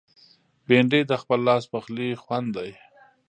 [0.67, 2.71] بېنډۍ د خپل لاس پخلي خوند دی